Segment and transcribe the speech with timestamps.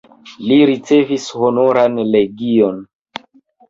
[0.45, 2.85] Li ricevis Honoran legion.